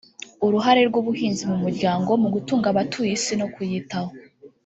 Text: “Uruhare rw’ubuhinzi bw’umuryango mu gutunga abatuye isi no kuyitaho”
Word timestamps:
“Uruhare 0.45 0.81
rw’ubuhinzi 0.89 1.41
bw’umuryango 1.47 2.09
mu 2.21 2.27
gutunga 2.35 2.65
abatuye 2.69 3.11
isi 3.17 3.33
no 3.41 3.47
kuyitaho” 3.53 4.11